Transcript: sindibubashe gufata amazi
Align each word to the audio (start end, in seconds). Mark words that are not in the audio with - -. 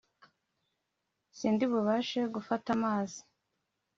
sindibubashe 1.37 2.19
gufata 2.33 2.67
amazi 2.77 3.19